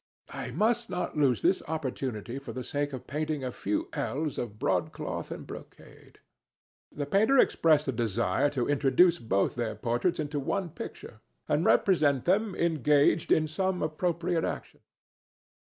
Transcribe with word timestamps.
I 0.33 0.49
must 0.49 0.89
not 0.89 1.15
lose 1.15 1.43
this 1.43 1.61
opportunity 1.67 2.39
for 2.39 2.53
the 2.53 2.63
sake 2.63 2.91
of 2.91 3.05
painting 3.05 3.43
a 3.43 3.51
few 3.51 3.87
ells 3.93 4.39
of 4.39 4.57
broadcloth 4.57 5.29
and 5.29 5.45
brocade." 5.45 6.17
The 6.91 7.05
painter 7.05 7.37
expressed 7.37 7.87
a 7.87 7.91
desire 7.91 8.49
to 8.49 8.67
introduce 8.67 9.19
both 9.19 9.53
their 9.53 9.75
portraits 9.75 10.19
into 10.19 10.39
one 10.39 10.71
picture 10.71 11.21
and 11.47 11.63
represent 11.63 12.25
them 12.25 12.55
engaged 12.55 13.31
in 13.31 13.47
some 13.47 13.83
appropriate 13.83 14.43
action. 14.43 14.79